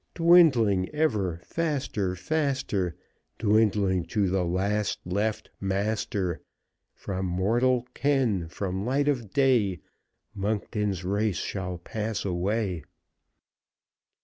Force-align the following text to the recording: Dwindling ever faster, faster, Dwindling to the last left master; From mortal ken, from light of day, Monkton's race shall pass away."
Dwindling 0.15 0.89
ever 0.95 1.41
faster, 1.43 2.15
faster, 2.15 2.95
Dwindling 3.37 4.05
to 4.05 4.29
the 4.29 4.43
last 4.43 4.97
left 5.05 5.51
master; 5.59 6.41
From 6.95 7.27
mortal 7.27 7.85
ken, 7.93 8.47
from 8.49 8.83
light 8.83 9.07
of 9.07 9.31
day, 9.31 9.79
Monkton's 10.33 11.03
race 11.05 11.37
shall 11.37 11.77
pass 11.77 12.25
away." 12.25 12.81